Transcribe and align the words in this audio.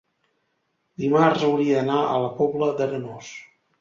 Dimarts 1.03 1.45
hauria 1.49 1.77
d'anar 1.81 1.99
a 2.07 2.17
la 2.25 2.33
Pobla 2.41 2.71
d'Arenós. 2.81 3.31